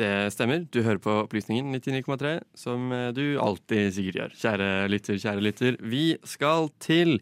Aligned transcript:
Det 0.00 0.32
stemmer. 0.32 0.64
Du 0.72 0.80
hører 0.82 1.00
på 1.02 1.14
Opplysningen 1.26 1.74
99,3, 1.74 2.38
som 2.56 2.92
eh, 2.96 3.10
du 3.12 3.36
alltid 3.40 3.92
sikkert 3.92 4.18
gjør. 4.20 4.38
Kjære 4.40 4.70
lytter, 4.88 5.20
kjære 5.20 5.44
lytter. 5.44 5.76
Vi 5.84 6.06
skal 6.24 6.70
til 6.80 7.18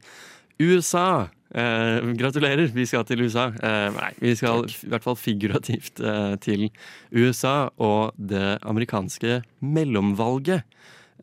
USA. 0.61 1.27
Eh, 1.51 1.99
gratulerer, 2.21 2.71
vi 2.71 2.87
skal 2.87 3.05
til 3.09 3.25
USA. 3.27 3.49
Eh, 3.59 3.89
nei, 3.97 4.13
vi 4.23 4.37
skal 4.39 4.69
i 4.71 4.93
hvert 4.93 5.07
fall 5.07 5.19
figurativt 5.19 5.99
eh, 5.99 6.37
til 6.45 6.69
USA 7.11 7.73
og 7.83 8.15
det 8.15 8.61
amerikanske 8.63 9.41
mellomvalget. 9.59 10.63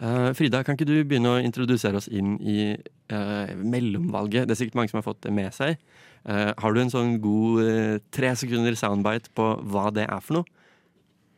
Eh, 0.02 0.34
Frida, 0.38 0.62
kan 0.66 0.76
ikke 0.78 0.90
du 0.90 0.98
begynne 1.08 1.38
å 1.38 1.42
introdusere 1.42 1.98
oss 2.02 2.10
inn 2.12 2.36
i 2.44 2.76
eh, 2.76 3.56
mellomvalget? 3.56 4.46
Det 4.46 4.54
er 4.54 4.60
sikkert 4.66 4.82
mange 4.82 4.92
som 4.92 5.00
har 5.00 5.08
fått 5.08 5.24
det 5.26 5.34
med 5.34 5.56
seg. 5.56 5.80
Eh, 6.28 6.52
har 6.52 6.76
du 6.76 6.84
en 6.84 6.92
sånn 6.92 7.16
god 7.24 8.04
tre 8.12 8.36
sekunder 8.36 8.76
soundbite 8.78 9.32
på 9.38 9.54
hva 9.72 9.88
det 9.96 10.10
er 10.12 10.22
for 10.22 10.42
noe? 10.42 10.57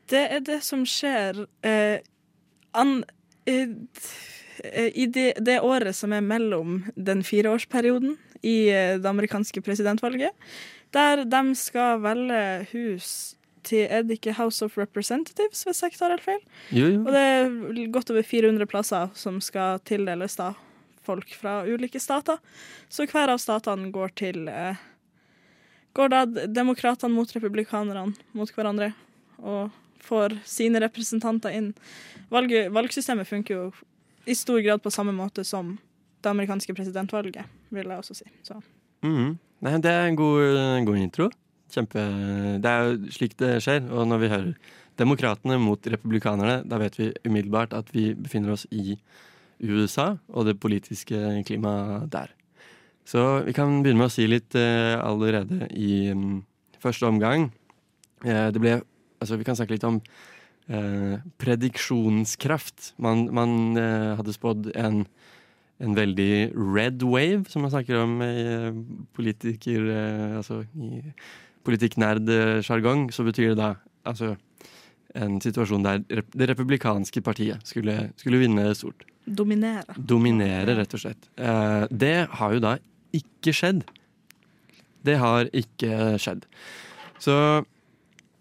Det 0.09 0.25
er 0.35 0.43
det 0.45 0.59
som 0.65 0.85
skjer 0.89 1.43
eh, 1.65 1.99
an, 2.77 3.03
eh, 3.45 3.69
i 4.93 5.05
det, 5.05 5.33
det 5.45 5.59
året 5.61 5.95
som 5.95 6.13
er 6.15 6.25
mellom 6.25 6.83
den 6.95 7.23
fireårsperioden 7.25 8.17
i 8.41 8.69
eh, 8.73 8.95
det 8.99 9.09
amerikanske 9.09 9.61
presidentvalget, 9.61 10.33
der 10.95 11.25
de 11.29 11.43
skal 11.55 12.01
velge 12.03 12.41
hus 12.73 13.35
til 13.69 13.87
Er 13.91 14.05
det 14.07 14.19
ikke 14.19 14.37
House 14.37 14.63
of 14.65 14.77
Representatives, 14.79 15.65
hvis 15.67 15.81
jeg 15.83 15.91
ikke 15.91 15.99
tar 15.99 16.13
helt 16.13 16.23
feil? 16.23 16.39
Jo, 16.71 16.85
jo. 16.87 17.01
Og 17.03 17.11
det 17.13 17.21
er 17.21 17.91
godt 17.91 18.11
over 18.13 18.23
400 18.23 18.65
plasser 18.71 19.09
som 19.13 19.41
skal 19.43 19.81
tildeles 19.85 20.37
da 20.39 20.53
folk 21.03 21.33
fra 21.35 21.63
ulike 21.67 21.99
stater. 21.99 22.39
Så 22.89 23.05
hver 23.09 23.33
av 23.33 23.41
statene 23.41 23.91
går 23.93 24.15
til 24.19 24.47
eh, 24.47 24.79
Går 25.97 26.11
da 26.13 26.23
demokratene 26.45 27.11
mot 27.11 27.31
republikanerne 27.33 28.13
mot 28.37 28.51
hverandre 28.53 28.91
og 29.41 29.71
får 30.03 30.37
sine 30.47 30.81
representanter 30.83 31.53
inn. 31.55 31.73
Valg, 32.33 32.53
valgsystemet 32.73 33.27
funker 33.27 33.55
jo 33.55 33.67
i 34.29 34.35
stor 34.37 34.59
grad 34.65 34.83
på 34.83 34.93
samme 34.93 35.13
måte 35.15 35.43
som 35.47 35.77
det 36.21 36.31
amerikanske 36.31 36.73
presidentvalget, 36.75 37.47
vil 37.73 37.87
jeg 37.87 37.97
også 37.97 38.17
si. 38.19 38.27
Mhm. 39.03 39.37
Nei, 39.61 39.77
det 39.83 39.91
er 39.91 40.07
en 40.07 40.15
god, 40.15 40.57
en 40.79 40.85
god 40.87 40.97
intro. 40.97 41.29
Kjempe 41.69 42.01
Det 42.63 42.69
er 42.69 42.85
jo 42.87 43.11
slik 43.11 43.35
det 43.37 43.59
skjer. 43.63 43.83
Og 43.91 44.07
når 44.07 44.21
vi 44.21 44.31
hører 44.31 44.53
demokratene 44.99 45.59
mot 45.59 45.79
republikanerne, 45.79 46.63
da 46.67 46.79
vet 46.81 46.97
vi 46.99 47.11
umiddelbart 47.25 47.73
at 47.73 47.91
vi 47.93 48.13
befinner 48.13 48.55
oss 48.55 48.65
i 48.71 48.97
USA 49.59 50.17
og 50.29 50.47
det 50.47 50.59
politiske 50.59 51.43
klimaet 51.45 52.09
der. 52.11 52.31
Så 53.05 53.43
vi 53.45 53.53
kan 53.53 53.81
begynne 53.81 54.03
med 54.03 54.11
å 54.11 54.13
si 54.13 54.27
litt 54.29 54.55
eh, 54.55 54.95
allerede 55.01 55.67
i 55.73 56.11
mm, 56.13 56.43
første 56.83 57.07
omgang. 57.09 57.49
Eh, 58.23 58.49
det 58.53 58.61
ble 58.61 58.77
Altså, 59.19 59.37
vi 59.39 59.47
kan 59.47 59.57
snakke 59.59 59.75
litt 59.75 59.87
om 59.87 60.01
eh, 60.69 61.19
prediksjonskraft. 61.41 62.93
Man, 62.97 63.27
man 63.35 63.77
eh, 63.79 64.15
hadde 64.19 64.35
spådd 64.35 64.71
en 64.75 65.05
en 65.79 65.93
veldig 65.95 66.51
red 66.75 67.03
wave, 67.07 67.45
som 67.47 67.63
man 67.63 67.71
snakker 67.71 68.01
om 68.01 68.17
i 68.19 68.33
eh, 68.43 68.79
politiker... 69.15 69.85
eh, 69.93 70.35
Altså 70.39 70.61
i 70.75 71.13
politikknerd-sjargong, 71.67 73.09
så 73.13 73.23
betyr 73.27 73.53
det 73.53 73.59
da 73.59 73.69
altså 74.07 74.33
en 75.19 75.39
situasjon 75.43 75.83
der 75.83 76.03
det 76.07 76.47
republikanske 76.51 77.21
partiet 77.25 77.65
skulle, 77.67 78.11
skulle 78.19 78.39
vinne 78.41 78.67
stort. 78.77 79.03
Dominere. 79.25 79.95
Dominere, 79.97 80.75
rett 80.79 80.95
og 80.95 81.03
slett. 81.03 81.29
Eh, 81.37 81.85
det 81.91 82.27
har 82.39 82.55
jo 82.55 82.61
da 82.63 82.75
ikke 83.15 83.53
skjedd. 83.55 83.83
Det 85.05 85.17
har 85.19 85.49
ikke 85.55 86.15
skjedd. 86.21 86.47
Så 87.23 87.35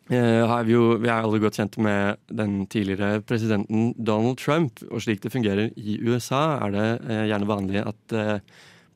vi 0.09 0.73
jo 0.73 0.97
Vi 0.97 1.09
er 1.09 1.21
alle 1.21 1.41
godt 1.41 1.59
kjent 1.59 1.77
med 1.85 2.17
den 2.33 2.67
tidligere 2.67 3.21
presidenten 3.21 3.93
Donald 3.99 4.39
Trump. 4.41 4.81
Og 4.91 5.03
slik 5.05 5.21
det 5.23 5.33
fungerer 5.33 5.71
i 5.77 5.99
USA, 6.01 6.59
er 6.65 6.73
det 6.73 6.87
eh, 7.09 7.27
gjerne 7.29 7.49
vanlig 7.49 7.83
at 7.85 8.17
eh, 8.17 8.41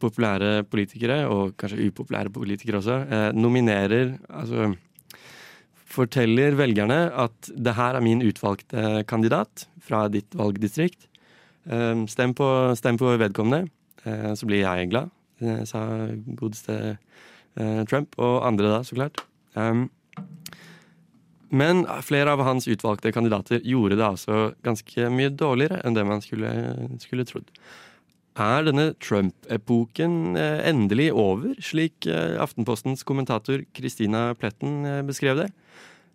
populære 0.03 0.65
politikere, 0.65 1.27
og 1.29 1.55
kanskje 1.61 1.91
upopulære 1.91 2.33
politikere 2.33 2.81
også, 2.81 2.99
eh, 3.07 3.29
nominerer 3.37 4.17
Altså 4.29 4.73
forteller 5.93 6.57
velgerne 6.57 7.11
at 7.13 7.51
det 7.53 7.75
her 7.77 7.99
er 7.99 8.05
min 8.05 8.25
utvalgte 8.25 9.05
kandidat 9.05 9.67
fra 9.85 10.07
ditt 10.09 10.33
valgdistrikt. 10.33 11.09
Eh, 11.69 12.07
Stem 12.09 12.33
på, 12.35 12.47
stem 12.79 12.97
på 12.97 13.13
vedkommende, 13.21 13.69
eh, 14.05 14.33
så 14.33 14.49
blir 14.49 14.65
jeg 14.65 14.89
glad, 14.89 15.13
eh, 15.43 15.65
sa 15.69 16.09
godeste 16.41 16.97
eh, 16.97 17.85
Trump. 17.85 18.17
Og 18.17 18.47
andre 18.47 18.73
da, 18.79 18.81
så 18.83 18.97
klart. 18.97 19.27
Men 21.53 21.85
flere 22.01 22.33
av 22.33 22.41
hans 22.47 22.65
utvalgte 22.71 23.13
kandidater 23.13 23.61
gjorde 23.61 23.99
det 24.01 24.07
altså 24.07 24.37
ganske 24.65 25.09
mye 25.13 25.33
dårligere 25.37 25.83
enn 25.85 25.97
det 25.97 26.05
man 26.09 26.23
skulle, 26.25 26.53
skulle 27.03 27.27
trodd. 27.29 27.51
Er 28.41 28.65
denne 28.65 28.95
Trump-epoken 29.05 30.39
eh, 30.41 30.63
endelig 30.71 31.11
over, 31.13 31.53
slik 31.61 32.07
eh, 32.09 32.39
Aftenpostens 32.41 33.05
kommentator 33.05 33.61
Christina 33.77 34.31
Pletten 34.41 34.87
eh, 34.89 35.03
beskrev 35.05 35.43
det? 35.43 35.51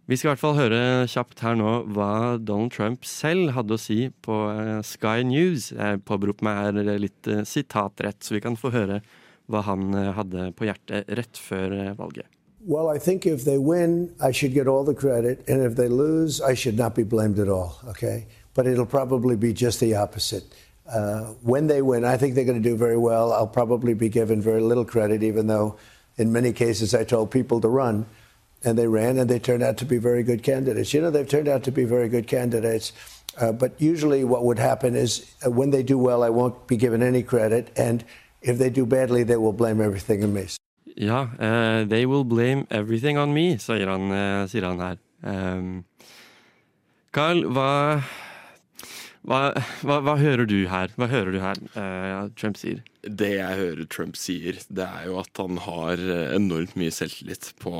Vi 0.09 0.17
skal 0.17 0.31
i 0.31 0.31
hvert 0.31 0.41
fall 0.41 0.57
høre 0.57 0.79
kjapt 1.11 1.43
her 1.45 1.59
nå 1.59 1.73
hva 1.93 2.39
Donald 2.41 2.73
Trump 2.73 3.05
selv 3.05 3.51
hadde 3.53 3.75
å 3.75 3.81
si 3.81 4.07
på 4.23 4.37
Sky 4.87 5.27
News. 5.27 5.67
Jeg 5.75 5.99
påberoper 6.07 6.47
meg 6.47 6.61
her 6.63 7.01
litt 7.03 7.27
sitatrett, 7.45 8.21
så 8.23 8.37
vi 8.37 8.41
kan 8.45 8.55
få 8.57 8.71
høre 8.71 9.01
hva 9.51 9.65
han 9.67 9.91
hadde 9.91 10.47
på 10.55 10.69
hjertet 10.71 11.11
rett 11.11 11.43
før 11.43 11.75
valget. 11.99 12.36
Well, 12.67 12.89
I 12.89 12.97
think 12.97 13.25
if 13.25 13.45
they 13.45 13.57
win, 13.57 14.13
I 14.19 14.33
should 14.33 14.53
get 14.53 14.67
all 14.67 14.83
the 14.83 14.93
credit, 14.93 15.41
and 15.47 15.61
if 15.63 15.77
they 15.77 15.87
lose, 15.87 16.41
I 16.41 16.53
should 16.53 16.77
not 16.77 16.95
be 16.95 17.03
blamed 17.03 17.39
at 17.39 17.47
all, 17.47 17.79
okay? 17.87 18.27
But 18.53 18.67
it'll 18.67 18.85
probably 18.85 19.37
be 19.37 19.53
just 19.53 19.79
the 19.79 19.95
opposite. 19.95 20.43
Uh, 20.85 21.27
when 21.43 21.67
they 21.67 21.81
win, 21.81 22.03
I 22.03 22.17
think 22.17 22.35
they're 22.35 22.43
going 22.43 22.61
to 22.61 22.69
do 22.69 22.75
very 22.75 22.97
well. 22.97 23.31
I'll 23.31 23.47
probably 23.47 23.93
be 23.93 24.09
given 24.09 24.41
very 24.41 24.59
little 24.59 24.83
credit, 24.83 25.23
even 25.23 25.47
though 25.47 25.77
in 26.17 26.33
many 26.33 26.51
cases 26.51 26.93
I 26.93 27.05
told 27.05 27.31
people 27.31 27.61
to 27.61 27.69
run, 27.69 28.05
and 28.65 28.77
they 28.77 28.87
ran, 28.89 29.17
and 29.17 29.29
they 29.29 29.39
turned 29.39 29.63
out 29.63 29.77
to 29.77 29.85
be 29.85 29.97
very 29.97 30.21
good 30.21 30.43
candidates. 30.43 30.93
You 30.93 30.99
know, 30.99 31.09
they've 31.09 31.25
turned 31.25 31.47
out 31.47 31.63
to 31.63 31.71
be 31.71 31.85
very 31.85 32.09
good 32.09 32.27
candidates. 32.27 32.91
Uh, 33.37 33.53
but 33.53 33.81
usually, 33.81 34.25
what 34.25 34.43
would 34.43 34.59
happen 34.59 34.93
is 34.93 35.33
uh, 35.45 35.49
when 35.49 35.69
they 35.69 35.83
do 35.83 35.97
well, 35.97 36.21
I 36.21 36.29
won't 36.31 36.67
be 36.67 36.75
given 36.75 37.01
any 37.01 37.23
credit, 37.23 37.71
and 37.77 38.03
if 38.41 38.57
they 38.57 38.69
do 38.69 38.85
badly, 38.85 39.23
they 39.23 39.37
will 39.37 39.53
blame 39.53 39.79
everything 39.79 40.21
on 40.21 40.33
me. 40.33 40.47
Ja, 40.95 41.27
Uh, 41.37 41.85
they 41.85 42.05
will 42.05 42.23
blame 42.23 42.65
everything 42.71 43.17
on 43.17 43.33
me, 43.33 43.57
sier 43.61 43.89
han, 43.91 44.09
uh, 44.11 44.47
sier 44.49 44.65
han 44.65 44.81
her. 44.81 44.97
Um, 45.21 45.85
Carl, 47.13 47.43
hva, 47.53 48.01
hva, 49.27 49.39
hva, 49.83 49.99
hva 50.05 50.15
hører 50.21 50.47
du 50.49 50.59
her? 50.71 50.93
Hva 50.97 51.09
hører 51.11 51.35
du 51.35 51.39
her 51.43 51.61
uh, 51.75 52.27
Trump 52.37 52.57
sier? 52.59 52.81
Det 53.03 53.33
jeg 53.37 53.61
hører 53.61 53.89
Trump 53.93 54.17
sier, 54.19 54.59
det 54.69 54.85
er 54.85 55.07
jo 55.09 55.17
at 55.21 55.41
han 55.41 55.61
har 55.63 56.01
enormt 56.35 56.75
mye 56.79 56.93
selvtillit 56.93 57.53
på, 57.61 57.73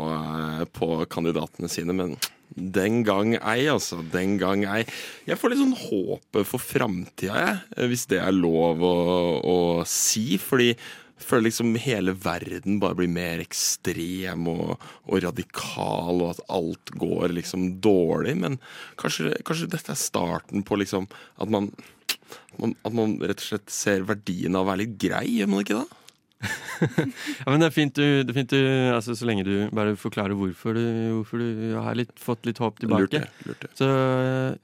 på 0.78 0.92
kandidatene 1.12 1.72
sine, 1.72 1.96
men 1.98 2.18
den 2.56 3.02
gang 3.06 3.36
ei, 3.38 3.68
altså. 3.70 4.00
Den 4.14 4.38
gang 4.40 4.64
ei. 4.66 4.84
Jeg 5.28 5.38
får 5.38 5.52
litt 5.52 5.62
sånn 5.62 5.76
håpet 5.78 6.48
for 6.48 6.64
framtida, 6.64 7.60
hvis 7.90 8.08
det 8.10 8.22
er 8.24 8.34
lov 8.34 8.82
å, 8.88 8.96
å 9.44 9.58
si. 9.90 10.40
Fordi 10.42 10.72
føler 11.22 11.48
liksom 11.48 11.76
hele 11.82 12.14
verden 12.24 12.80
bare 12.82 12.98
blir 13.00 13.12
mer 13.12 13.42
ekstrem 13.44 14.48
og, 14.52 14.74
og 15.08 15.22
radikal, 15.26 16.24
og 16.24 16.34
at 16.36 16.42
alt 16.54 16.94
går 17.00 17.36
liksom 17.38 17.70
dårlig. 17.84 18.36
Men 18.44 18.58
kanskje, 19.02 19.34
kanskje 19.48 19.70
dette 19.74 19.94
er 19.94 20.02
starten 20.02 20.66
på 20.68 20.80
liksom 20.80 21.10
at 21.42 21.54
man, 21.54 21.72
man 22.62 22.76
At 22.86 22.94
man 22.96 23.18
rett 23.22 23.42
og 23.42 23.48
slett 23.50 23.72
ser 23.74 24.06
verdien 24.08 24.56
av 24.56 24.66
å 24.66 24.72
være 24.72 24.86
litt 24.86 25.00
grei, 25.02 25.26
gjør 25.40 25.52
man 25.54 25.66
ikke 25.66 25.82
det? 25.82 26.04
Ja, 27.42 27.50
men 27.50 27.62
det 27.62 27.72
er 27.72 27.74
fint 27.74 27.98
du, 27.98 28.06
det 28.22 28.30
er 28.30 28.38
fint 28.38 28.52
du 28.54 28.62
altså, 28.94 29.16
Så 29.18 29.26
lenge 29.26 29.46
du 29.48 29.56
bare 29.74 29.96
forklarer 29.98 30.38
hvorfor 30.38 30.78
du, 30.78 30.86
hvorfor 31.16 31.42
du 31.42 31.76
har 31.82 31.98
litt, 31.98 32.14
fått 32.22 32.46
litt 32.46 32.62
håp 32.62 32.82
tilbake. 32.84 33.08
Lurt 33.08 33.16
det, 33.18 33.50
lurt 33.50 33.64
det. 33.66 33.74
Så 33.80 33.90
eh, 33.90 34.58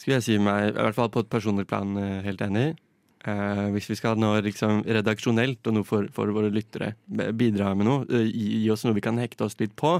skulle 0.00 0.18
jeg 0.18 0.26
si 0.26 0.38
meg, 0.42 0.72
i 0.72 0.78
hvert 0.80 0.96
fall 0.96 1.12
på 1.12 1.22
et 1.22 1.30
personlig 1.30 1.68
plan, 1.70 1.94
eh, 2.00 2.22
helt 2.26 2.42
enig. 2.46 2.72
Eh, 3.20 3.66
hvis 3.74 3.90
vi 3.90 3.98
skal 3.98 4.16
nå 4.16 4.30
liksom 4.46 4.80
redaksjonelt 4.88 5.66
og 5.68 5.74
noe 5.76 5.84
for, 5.84 6.06
for 6.14 6.32
våre 6.32 6.48
lyttere 6.52 6.94
bidra 7.36 7.74
med 7.76 7.84
noe, 7.84 8.04
eh, 8.16 8.24
gi, 8.32 8.64
oss 8.72 8.86
noe 8.86 8.96
vi 8.96 9.04
kan 9.04 9.18
hekte 9.20 9.44
oss 9.44 9.58
litt 9.60 9.74
på, 9.76 9.98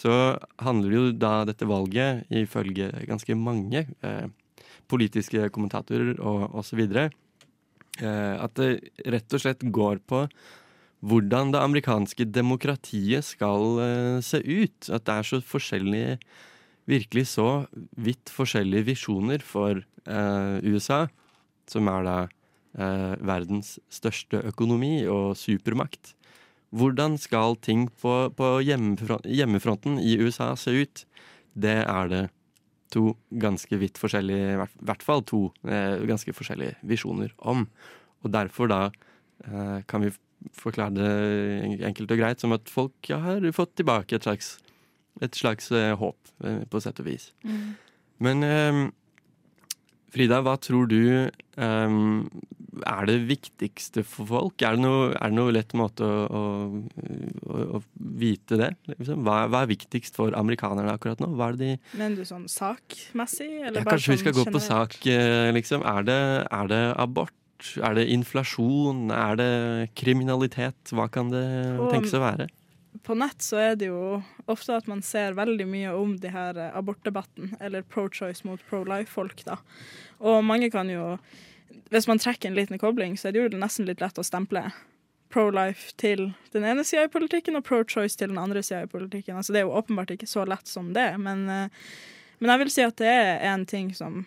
så 0.00 0.38
handler 0.64 0.94
jo 0.96 1.02
da 1.12 1.34
dette 1.44 1.68
valget, 1.68 2.24
ifølge 2.32 2.88
ganske 3.04 3.36
mange 3.36 3.84
eh, 3.84 4.26
politiske 4.88 5.50
kommentatorer 5.52 6.16
og 6.24 6.56
osv., 6.56 6.80
eh, 6.88 7.10
at 8.00 8.56
det 8.56 8.70
rett 9.12 9.36
og 9.36 9.44
slett 9.44 9.66
går 9.68 10.00
på 10.08 10.24
hvordan 11.04 11.52
det 11.52 11.60
amerikanske 11.60 12.24
demokratiet 12.32 13.26
skal 13.28 13.76
se 14.24 14.38
ut. 14.40 14.88
At 14.88 15.04
det 15.04 15.18
er 15.18 15.26
så 15.28 15.44
forskjellige 15.44 16.18
Virkelig 16.84 17.30
så 17.30 17.64
vidt 17.96 18.28
forskjellige 18.28 18.84
visjoner 18.90 19.40
for 19.40 19.78
USA, 20.04 20.98
som 21.64 21.88
er 21.88 22.02
da 22.04 22.16
eh, 22.78 23.14
verdens 23.24 23.78
største 23.92 24.42
økonomi 24.50 25.06
og 25.10 25.34
supermakt. 25.38 26.14
Hvordan 26.74 27.16
skal 27.22 27.54
ting 27.62 27.86
på, 28.02 28.30
på 28.34 28.48
hjemmefronten, 28.66 29.30
hjemmefronten 29.30 29.98
i 30.02 30.16
USA 30.18 30.54
se 30.58 30.74
ut? 30.82 31.04
Det 31.54 31.76
er 31.86 32.08
det 32.10 32.24
to 32.94 33.12
ganske 33.38 33.78
vidt 33.78 33.98
forskjellige, 33.98 34.54
i 34.54 34.84
hvert- 34.86 35.02
fall 35.06 35.22
to 35.26 35.52
eh, 35.66 36.02
ganske 36.06 36.34
forskjellige 36.34 36.74
visjoner 36.86 37.30
om. 37.38 37.66
Og 38.24 38.32
derfor 38.34 38.68
da 38.70 38.80
eh, 39.46 39.82
kan 39.86 40.02
vi 40.02 40.10
forklare 40.52 40.92
det 40.98 41.80
enkelt 41.88 42.10
og 42.10 42.18
greit 42.20 42.42
som 42.42 42.52
at 42.52 42.68
folk 42.68 43.08
har 43.08 43.46
fått 43.56 43.76
tilbake 43.80 44.14
et 44.18 44.26
slags, 44.26 44.58
et 45.22 45.34
slags 45.38 45.70
eh, 45.72 45.94
håp, 45.96 46.18
eh, 46.44 46.64
på 46.68 46.82
sett 46.82 46.98
og 47.00 47.06
vis. 47.06 47.30
Men 48.22 48.42
eh, 48.44 48.82
Frida, 50.14 50.42
hva 50.46 50.54
tror 50.62 50.86
du 50.90 51.00
eh, 51.26 51.96
er 52.82 53.06
det 53.08 53.16
viktigste 53.28 54.02
for 54.06 54.28
folk? 54.28 54.64
Er 54.64 54.76
det 54.76 54.84
noe, 54.84 55.12
er 55.14 55.34
noe 55.34 55.52
lett 55.54 55.74
måte 55.78 56.06
å, 56.06 56.42
å, 56.74 57.62
å, 57.78 57.80
vite 58.20 58.58
det? 58.60 58.70
Liksom? 58.90 59.22
Hva, 59.26 59.44
hva 59.52 59.62
er 59.64 59.70
viktigst 59.70 60.18
for 60.18 60.34
amerikanerne 60.38 60.96
akkurat 60.96 61.22
nå? 61.22 61.30
De 61.60 61.74
Mener 61.94 62.18
du 62.18 62.26
sånn 62.28 62.48
sakmessig? 62.50 63.50
Eller 63.60 63.82
ja, 63.82 63.86
Kanskje 63.86 64.16
vi 64.16 64.22
skal 64.24 64.36
gå 64.36 64.46
sånn 64.46 64.56
på 64.56 64.64
sak, 64.64 64.98
eh, 65.10 65.52
liksom. 65.54 65.86
Er 65.86 66.08
det, 66.08 66.20
er 66.48 66.72
det 66.72 66.82
abort? 67.00 67.34
Er 67.80 67.96
det 67.96 68.08
inflasjon? 68.12 69.06
Er 69.14 69.38
det 69.40 69.54
kriminalitet? 69.96 70.92
Hva 70.92 71.08
kan 71.12 71.30
det 71.32 71.46
tenkes 71.92 72.16
å 72.18 72.24
være? 72.24 72.50
På 73.04 73.16
nett 73.18 73.42
så 73.42 73.58
er 73.58 73.78
det 73.78 73.88
jo 73.90 74.20
ofte 74.50 74.76
at 74.76 74.86
man 74.90 75.02
ser 75.04 75.34
veldig 75.36 75.66
mye 75.66 75.94
om 75.98 76.14
de 76.20 76.30
her 76.30 76.58
eh, 76.60 76.76
abortdebatten, 76.78 77.56
eller 77.60 77.86
pro-choice 77.86 78.46
mot 78.46 78.62
pro-life-folk, 78.70 79.42
da. 79.48 79.58
Og 80.24 80.44
mange 80.46 80.70
kan 80.72 80.88
jo 80.92 81.16
Hvis 81.94 82.08
man 82.10 82.18
trekker 82.18 82.50
en 82.50 82.58
liten 82.58 82.80
kobling, 82.80 83.14
så 83.18 83.28
er 83.28 83.34
det 83.34 83.42
jo 83.44 83.60
nesten 83.60 83.86
litt 83.86 84.02
lett 84.02 84.18
å 84.18 84.26
stemple 84.26 84.66
pro-life 85.34 85.94
til 85.98 86.28
den 86.54 86.66
ene 86.66 86.84
sida 86.86 87.06
i 87.06 87.12
politikken 87.12 87.58
og 87.58 87.64
pro-choice 87.66 88.18
til 88.18 88.32
den 88.32 88.40
andre 88.40 88.62
sida 88.66 88.84
i 88.84 88.90
politikken. 88.90 89.38
Altså 89.38 89.54
Det 89.54 89.62
er 89.62 89.68
jo 89.68 89.76
åpenbart 89.78 90.10
ikke 90.14 90.30
så 90.30 90.44
lett 90.46 90.70
som 90.70 90.92
det, 90.94 91.08
men, 91.22 91.48
eh, 91.48 91.88
men 92.38 92.50
jeg 92.50 92.62
vil 92.62 92.72
si 92.74 92.86
at 92.86 92.98
det 92.98 93.10
er 93.10 93.44
en 93.52 93.66
ting 93.66 93.92
som 93.94 94.24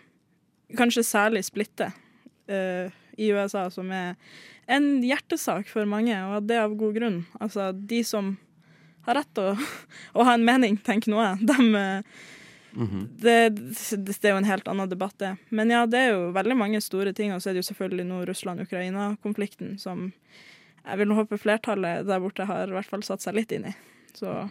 kanskje 0.75 1.03
særlig 1.07 1.45
splitter 1.47 1.93
uh, 2.51 2.91
i 3.17 3.29
USA, 3.31 3.69
som 3.71 3.91
er 3.95 4.17
en 4.67 4.87
hjertesak 5.05 5.69
for 5.71 5.87
mange, 5.87 6.15
og 6.27 6.47
det 6.49 6.57
av 6.59 6.75
god 6.75 6.97
grunn. 6.97 7.21
Altså, 7.39 7.69
de 7.71 8.01
som 8.03 8.33
har 9.07 9.21
rett 9.21 9.31
til 9.37 9.53
å, 9.53 9.69
å 10.19 10.27
ha 10.27 10.35
en 10.35 10.43
mening, 10.47 10.75
tenker 10.83 11.13
nå 11.13 11.23
jeg, 11.23 11.47
det, 12.77 13.37
det, 13.57 14.05
det 14.05 14.29
er 14.29 14.35
jo 14.35 14.41
en 14.41 14.51
helt 14.51 14.67
annen 14.69 14.89
debatt, 14.91 15.15
det. 15.17 15.33
Men 15.49 15.73
ja, 15.73 15.85
det 15.89 16.03
er 16.03 16.13
jo 16.13 16.29
veldig 16.35 16.57
mange 16.59 16.81
store 16.83 17.13
ting. 17.17 17.33
Og 17.33 17.41
så 17.41 17.49
er 17.49 17.57
det 17.57 17.63
jo 17.63 17.71
selvfølgelig 17.71 18.05
nå 18.05 18.21
Russland-Ukraina-konflikten 18.29 19.77
som 19.81 20.11
jeg 20.87 21.01
vil 21.01 21.17
håpe 21.17 21.39
flertallet 21.41 22.05
der 22.07 22.21
borte 22.23 22.45
har 22.47 22.69
i 22.69 22.77
hvert 22.77 22.87
fall 22.87 23.03
satt 23.03 23.25
seg 23.25 23.35
litt 23.39 23.53
inn 23.55 23.69
i. 23.71 23.75
Så 24.17 24.45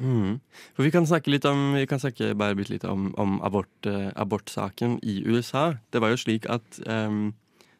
Mm. 0.00 0.38
For 0.72 0.86
vi 0.86 0.90
kan 0.94 1.04
snakke 1.04 1.28
litt 1.28 1.44
om, 1.44 1.74
vi 1.76 1.84
kan 1.84 2.00
snakke 2.00 2.32
bare 2.32 2.56
bitte 2.56 2.72
litt 2.72 2.86
om, 2.88 3.10
om 3.20 3.34
abort, 3.44 3.84
eh, 3.84 4.08
abortsaken 4.16 4.94
i 5.04 5.18
USA. 5.28 5.74
Det 5.92 6.00
var 6.00 6.14
jo 6.14 6.20
slik 6.22 6.48
at 6.48 6.78
eh, 6.86 7.10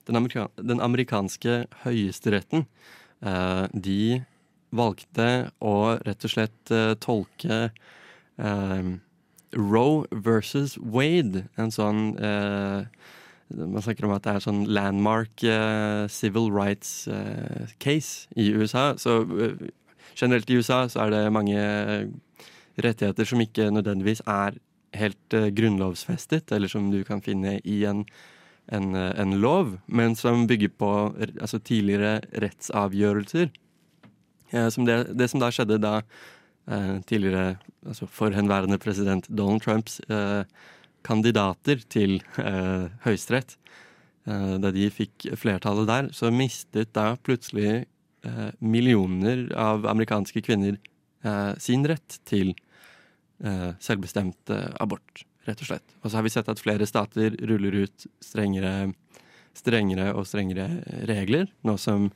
den, 0.05 0.19
amerika 0.19 0.51
den 0.61 0.83
amerikanske 0.85 1.63
høyesteretten 1.87 2.67
eh, 3.25 3.65
de 3.73 4.21
valgte 4.77 5.51
å 5.65 5.77
rett 6.05 6.27
og 6.29 6.35
slett 6.35 6.75
eh, 6.75 6.93
tolke 7.01 7.71
ehm, 8.37 8.99
Roe 9.57 10.07
versus 10.11 10.77
Wade, 10.79 11.47
en 11.59 11.73
sånn 11.75 12.15
eh, 12.23 12.87
Man 13.51 13.83
snakker 13.83 14.07
om 14.07 14.15
at 14.15 14.23
det 14.27 14.37
er 14.37 14.45
sånn 14.45 14.63
landmark 14.71 15.43
eh, 15.43 16.07
civil 16.13 16.53
rights 16.55 17.09
eh, 17.11 17.71
case 17.83 18.31
i 18.39 18.53
USA. 18.55 18.93
Så 18.95 19.25
eh, 19.27 19.71
generelt 20.15 20.51
i 20.51 20.61
USA 20.61 20.85
så 20.87 21.07
er 21.07 21.15
det 21.17 21.23
mange 21.35 21.59
eh, 21.59 22.05
rettigheter 22.79 23.27
som 23.27 23.43
ikke 23.43 23.73
nødvendigvis 23.75 24.23
er 24.23 24.61
helt 24.95 25.35
eh, 25.35 25.51
grunnlovsfestet, 25.51 26.55
eller 26.55 26.71
som 26.71 26.93
du 26.95 27.03
kan 27.07 27.23
finne 27.27 27.59
i 27.67 27.83
en, 27.91 28.05
en, 28.71 28.95
en 28.95 29.35
lov, 29.43 29.81
men 29.91 30.15
som 30.15 30.47
bygger 30.47 30.71
på 30.79 30.93
altså, 31.41 31.59
tidligere 31.59 32.21
rettsavgjørelser. 32.31 33.51
Som 34.75 34.83
det, 34.87 35.05
det 35.15 35.29
som 35.31 35.39
da 35.39 35.47
skjedde 35.55 35.77
da 35.79 36.01
tidligere 36.69 37.57
altså 37.87 38.07
forhenværende 38.07 38.79
president 38.79 39.27
Donald 39.27 39.63
Trumps 39.65 40.01
eh, 40.11 40.45
kandidater 41.07 41.81
til 41.91 42.19
eh, 42.39 42.87
Høyesterett, 43.05 43.57
eh, 44.29 44.57
da 44.63 44.73
de 44.75 44.89
fikk 44.93 45.31
flertallet 45.41 45.89
der, 45.89 46.11
så 46.17 46.33
mistet 46.35 46.93
da 46.97 47.15
plutselig 47.25 47.85
eh, 48.27 48.51
millioner 48.61 49.49
av 49.59 49.89
amerikanske 49.91 50.43
kvinner 50.47 50.77
eh, 50.77 51.53
sin 51.63 51.87
rett 51.89 52.21
til 52.29 52.53
eh, 53.45 53.71
selvbestemt 53.81 54.53
eh, 54.53 54.69
abort, 54.83 55.25
rett 55.49 55.65
og 55.65 55.73
slett. 55.73 55.97
Og 56.03 56.11
så 56.11 56.21
har 56.21 56.27
vi 56.27 56.35
sett 56.37 56.53
at 56.53 56.63
flere 56.63 56.89
stater 56.89 57.39
ruller 57.49 57.87
ut 57.87 58.07
strengere, 58.25 58.93
strengere 59.57 60.13
og 60.15 60.29
strengere 60.29 60.69
regler, 61.09 61.49
nå 61.67 61.79
som 61.81 62.11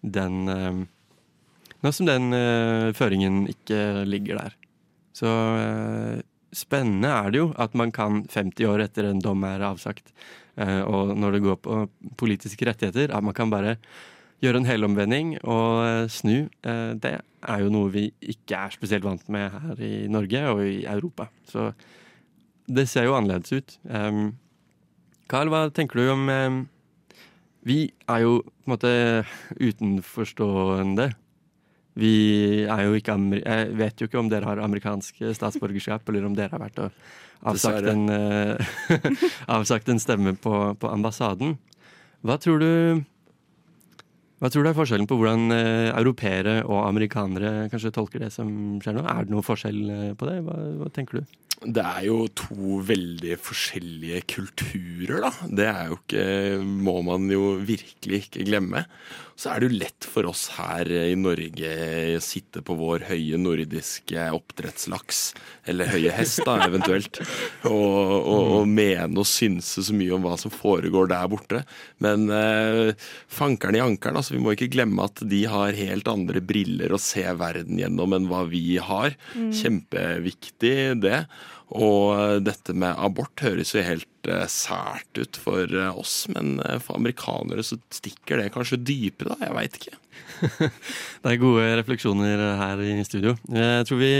den 0.00 0.46
eh, 0.48 0.86
nå 1.84 1.92
som 1.94 2.08
den 2.08 2.34
uh, 2.34 2.90
føringen 2.96 3.44
ikke 3.50 4.04
ligger 4.08 4.42
der. 4.42 4.56
Så 5.16 5.30
uh, 5.30 6.20
spennende 6.56 7.10
er 7.12 7.32
det 7.32 7.42
jo 7.42 7.50
at 7.60 7.76
man 7.78 7.92
kan 7.94 8.24
50 8.28 8.68
år 8.70 8.84
etter 8.86 9.10
en 9.10 9.22
dom 9.22 9.44
er 9.48 9.64
avsagt, 9.70 10.12
uh, 10.60 10.82
og 10.84 11.14
når 11.18 11.36
det 11.36 11.44
går 11.46 11.60
på 11.64 11.82
politiske 12.20 12.68
rettigheter, 12.68 13.14
at 13.14 13.24
man 13.24 13.36
kan 13.36 13.52
bare 13.52 13.78
gjøre 14.40 14.62
en 14.62 14.68
helomvending 14.68 15.34
og 15.44 16.08
snu. 16.08 16.46
Det 16.64 17.10
er 17.12 17.58
jo 17.60 17.72
noe 17.74 17.90
vi 17.92 18.06
ikke 18.24 18.56
er 18.56 18.72
spesielt 18.72 19.04
vant 19.04 19.26
med 19.28 19.52
her 19.52 19.82
i 19.84 20.06
Norge 20.08 20.40
og 20.48 20.62
i 20.64 20.78
Europa. 20.88 21.26
Så 21.44 21.66
det 22.70 22.86
ser 22.88 23.08
jo 23.08 23.16
annerledes 23.18 23.52
ut. 23.52 23.76
Um, 23.84 24.38
Carl, 25.30 25.50
hva 25.52 25.66
tenker 25.74 26.00
du 26.00 26.10
om 26.12 26.28
um, 26.28 26.60
Vi 27.66 27.90
er 28.08 28.22
jo 28.24 28.38
på 28.40 28.70
en 28.70 28.72
måte 28.72 28.92
utenforstående. 29.60 31.10
Vi 31.98 32.64
er 32.70 32.84
jo 32.86 32.94
ikke 32.94 33.16
Jeg 33.40 33.70
vet 33.76 34.00
jo 34.00 34.06
ikke 34.06 34.20
om 34.20 34.28
dere 34.30 34.46
har 34.46 34.62
amerikansk 34.62 35.22
statsborgerskap, 35.34 36.06
eller 36.08 36.28
om 36.28 36.36
dere 36.38 36.54
har 36.54 36.62
vært 36.62 36.78
og 36.84 36.90
avsagt 37.50 37.88
en, 37.88 38.06
uh, 38.08 39.00
avsagt 39.56 39.88
en 39.88 40.00
stemme 40.02 40.36
på, 40.36 40.54
på 40.78 40.90
ambassaden. 40.90 41.56
Hva 42.22 42.36
tror 42.40 42.60
du 42.60 42.70
hva 44.40 44.48
tror 44.48 44.64
du 44.64 44.70
er 44.70 44.76
forskjellen 44.76 45.08
på 45.08 45.18
hvordan 45.20 45.52
uh, 45.52 45.90
europeere 45.98 46.60
og 46.64 46.86
amerikanere 46.86 47.68
kanskje 47.72 47.92
tolker 47.92 48.24
det 48.24 48.30
som 48.32 48.48
skjer 48.80 48.96
nå? 48.96 49.04
Er 49.04 49.26
det 49.26 49.34
noe 49.34 49.44
forskjell 49.44 49.80
eh, 49.92 50.12
på 50.16 50.28
det? 50.28 50.38
Hva, 50.46 50.56
hva 50.80 50.88
tenker 50.96 51.20
du? 51.20 51.36
Det 51.60 51.82
er 51.84 52.04
jo 52.06 52.22
to 52.32 52.78
veldig 52.88 53.34
forskjellige 53.44 54.22
kulturer, 54.32 55.26
da. 55.26 55.32
Det 55.44 55.66
er 55.68 55.90
jo 55.90 55.98
ikke 55.98 56.22
Må 56.64 57.00
man 57.04 57.26
jo 57.28 57.58
virkelig 57.68 58.24
ikke 58.24 58.46
glemme. 58.48 58.86
Så 59.40 59.48
er 59.48 59.60
det 59.62 59.70
jo 59.70 59.78
lett 59.80 60.04
for 60.04 60.28
oss 60.28 60.42
her 60.58 60.88
i 60.92 61.14
Norge 61.16 61.68
å 62.18 62.20
sitte 62.20 62.60
på 62.64 62.74
vår 62.76 63.06
høye 63.08 63.38
nordiske 63.40 64.26
oppdrettslaks, 64.36 65.20
eller 65.70 65.88
høye 65.94 66.12
hest 66.12 66.42
da, 66.44 66.58
eventuelt, 66.66 67.22
og, 67.70 67.70
og, 67.72 68.50
og 68.58 68.68
mene 68.68 69.22
og 69.22 69.28
synse 69.28 69.86
så 69.86 69.96
mye 69.96 70.12
om 70.12 70.26
hva 70.26 70.34
som 70.40 70.52
foregår 70.52 71.08
der 71.12 71.30
borte. 71.32 71.62
Men 72.04 72.28
eh, 72.36 72.92
fankeren 73.32 73.78
i 73.78 73.84
ankeren, 73.84 74.20
altså 74.20 74.36
vi 74.36 74.42
må 74.44 74.52
ikke 74.52 74.68
glemme 74.74 75.08
at 75.08 75.24
de 75.32 75.40
har 75.48 75.78
helt 75.78 76.12
andre 76.12 76.44
briller 76.44 76.92
å 76.92 77.00
se 77.00 77.24
verden 77.40 77.80
gjennom 77.80 78.18
enn 78.18 78.28
hva 78.28 78.44
vi 78.50 78.76
har. 78.76 79.16
Kjempeviktig 79.56 80.76
det. 81.00 81.24
Og 81.70 82.42
dette 82.42 82.74
med 82.74 82.98
abort 82.98 83.44
høres 83.44 83.70
jo 83.76 83.82
helt 83.86 84.26
eh, 84.26 84.46
sært 84.50 85.20
ut 85.20 85.38
for 85.38 85.70
eh, 85.70 85.92
oss, 85.94 86.24
men 86.34 86.58
eh, 86.64 86.80
for 86.82 86.98
amerikanere 86.98 87.62
så 87.62 87.78
stikker 87.94 88.42
det 88.42 88.50
kanskje 88.56 88.80
dypere, 88.82 89.36
da. 89.36 89.46
Jeg 89.46 89.54
veit 89.54 89.78
ikke. 89.78 90.00
Det 91.22 91.30
er 91.30 91.40
gode 91.40 91.68
refleksjoner 91.78 92.42
her 92.58 92.82
i 92.82 92.94
studio. 93.06 93.36
Jeg 93.54 93.86
tror 93.86 94.00
vi 94.00 94.10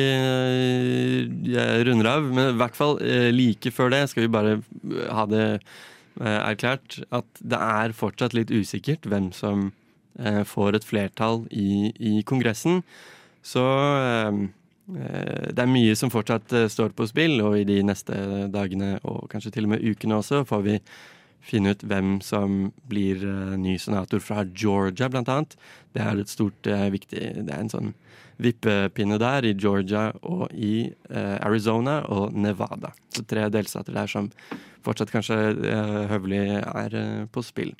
jeg 1.50 1.86
runder 1.88 2.10
av, 2.12 2.30
men 2.30 2.52
i 2.52 2.58
hvert 2.60 2.78
fall 2.78 3.00
eh, 3.02 3.30
like 3.34 3.72
før 3.74 3.90
det 3.96 4.04
skal 4.12 4.26
vi 4.26 4.32
bare 4.36 4.56
ha 5.10 5.26
det 5.30 5.44
eh, 5.56 6.38
erklært 6.38 7.00
at 7.10 7.42
det 7.42 7.60
er 7.82 7.96
fortsatt 7.96 8.36
litt 8.36 8.52
usikkert 8.54 9.10
hvem 9.10 9.30
som 9.36 9.70
eh, 10.20 10.42
får 10.46 10.78
et 10.78 10.86
flertall 10.86 11.44
i, 11.50 11.90
i 11.98 12.20
Kongressen. 12.26 12.84
Så 13.42 13.64
eh, 13.64 14.30
eh, 14.30 14.46
det 14.94 15.62
er 15.62 15.70
mye 15.70 15.94
som 15.98 16.12
fortsatt 16.12 16.52
eh, 16.56 16.68
står 16.72 16.94
på 16.96 17.06
spill, 17.10 17.38
og 17.44 17.58
i 17.60 17.66
de 17.68 17.80
neste 17.86 18.16
dagene 18.52 18.96
og 19.04 19.28
kanskje 19.32 19.54
til 19.54 19.68
og 19.68 19.74
med 19.74 19.86
ukene 19.86 20.20
også 20.20 20.44
får 20.48 20.66
vi 20.66 20.78
finne 21.40 21.72
ut 21.74 21.84
hvem 21.88 22.18
som 22.24 22.70
blir 22.90 23.22
eh, 23.24 23.56
ny 23.60 23.76
senator 23.80 24.22
fra 24.22 24.44
Georgia, 24.44 25.08
blant 25.12 25.30
annet. 25.32 25.56
Det 25.94 26.04
er 26.04 26.20
et 26.20 26.32
stort, 26.32 26.66
eh, 26.66 26.88
viktig 26.92 27.22
Det 27.46 27.54
er 27.54 27.60
en 27.60 27.72
sånn 27.72 27.92
vippepinne 28.40 29.18
der 29.20 29.44
i 29.44 29.54
Georgia 29.54 30.10
og 30.22 30.48
i 30.52 30.90
eh, 31.10 31.36
Arizona 31.44 32.00
og 32.08 32.36
Nevada. 32.36 32.94
Så 33.14 33.24
tre 33.28 33.48
delstater 33.52 33.96
der 33.96 34.10
som 34.10 34.30
fortsatt 34.84 35.12
kanskje 35.12 35.38
eh, 35.52 36.00
høvelig 36.12 36.44
er 36.60 36.96
eh, 36.96 37.24
på 37.32 37.44
spill. 37.44 37.74